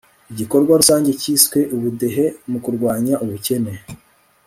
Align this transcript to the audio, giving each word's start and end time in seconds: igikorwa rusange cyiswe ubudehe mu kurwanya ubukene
igikorwa 0.31 0.71
rusange 0.81 1.11
cyiswe 1.21 1.59
ubudehe 1.75 2.25
mu 2.51 2.57
kurwanya 2.63 3.13
ubukene 3.23 3.73